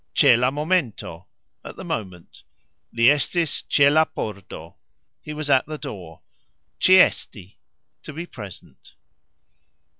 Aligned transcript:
"Cxe 0.15 0.35
la 0.39 0.49
momento", 0.49 1.27
At 1.63 1.75
the 1.75 1.83
moment. 1.83 2.41
"Li 2.91 3.03
estis 3.03 3.61
cxe 3.69 3.93
la 3.93 4.03
pordo", 4.05 4.77
He 5.21 5.31
was 5.31 5.51
at 5.51 5.67
the 5.67 5.77
door, 5.77 6.23
"Cxeesti", 6.79 7.57
To 8.01 8.11
be 8.11 8.25
present. 8.25 8.95